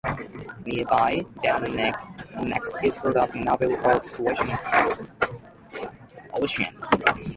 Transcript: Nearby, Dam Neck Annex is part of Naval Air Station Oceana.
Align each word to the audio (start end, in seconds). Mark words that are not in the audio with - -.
Nearby, 0.65 1.23
Dam 1.43 1.63
Neck 1.75 1.95
Annex 2.35 2.73
is 2.83 2.97
part 2.97 3.17
of 3.17 3.35
Naval 3.35 3.71
Air 3.87 4.01
Station 4.09 4.49
Oceana. 6.33 6.79